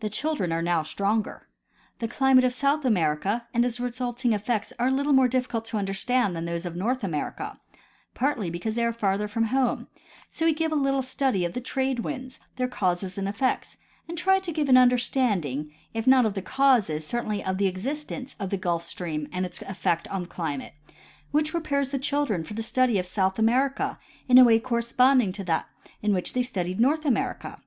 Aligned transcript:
The 0.00 0.10
children 0.10 0.50
are 0.50 0.62
now 0.62 0.82
stronger. 0.82 1.46
The 2.00 2.08
climate 2.08 2.42
of 2.42 2.52
South 2.52 2.84
America 2.84 3.46
and 3.54 3.64
its 3.64 3.78
resulting 3.78 4.32
eff'ects 4.32 4.72
are 4.80 4.88
a 4.88 4.90
little 4.90 5.12
more 5.12 5.28
difficult 5.28 5.64
to 5.66 5.76
understand 5.76 6.34
than 6.34 6.44
those 6.44 6.66
of 6.66 6.74
North 6.74 7.04
America, 7.04 7.60
partl}^ 8.12 8.50
because 8.50 8.74
they 8.74 8.84
are 8.84 8.92
farther 8.92 9.28
from 9.28 9.44
home; 9.44 9.86
so 10.28 10.44
we 10.44 10.54
give 10.54 10.72
a 10.72 10.74
little 10.74 11.02
study 11.02 11.44
of 11.44 11.52
the 11.52 11.60
trade 11.60 12.00
winds, 12.00 12.40
their 12.56 12.66
causes 12.66 13.16
and 13.16 13.28
effects, 13.28 13.76
and 14.08 14.18
try 14.18 14.40
to 14.40 14.50
give 14.52 14.68
an 14.68 14.76
understanding, 14.76 15.72
if 15.94 16.04
not 16.04 16.26
of 16.26 16.34
the 16.34 16.42
causes, 16.42 17.06
certainly 17.06 17.40
'of 17.44 17.58
the 17.58 17.68
existence 17.68 18.34
of 18.40 18.50
the 18.50 18.56
Gulf 18.58 18.82
Stream 18.82 19.28
and 19.30 19.46
its 19.46 19.60
efl'ect 19.60 20.10
on 20.10 20.26
climate, 20.26 20.74
which 21.30 21.52
prepares 21.52 21.90
the 21.92 21.98
children 22.00 22.42
for 22.42 22.54
the 22.54 22.60
study 22.62 22.98
of 22.98 23.06
South 23.06 23.38
America 23.38 24.00
in 24.26 24.36
a 24.36 24.42
Avay 24.42 24.58
corresponding 24.58 25.30
to 25.30 25.44
that 25.44 25.66
in 26.02 26.12
which 26.12 26.32
they 26.32 26.42
studied 26.42 26.80
North 26.80 27.04
America. 27.04 27.62